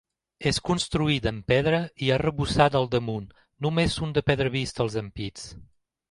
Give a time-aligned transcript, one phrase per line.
[0.51, 3.27] És construïda amb pedra i arrebossada al damunt,
[3.65, 5.45] només són de pedra vista els ampits.